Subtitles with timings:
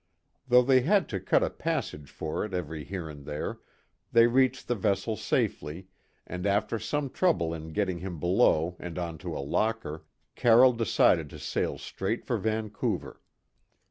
[0.47, 3.59] Though they had to cut a passage for it every here and there,
[4.11, 5.89] they reached the vessel safely,
[6.25, 10.03] and after some trouble in getting him below and on to a locker,
[10.33, 13.21] Carroll decided to sail straight for Vancouver.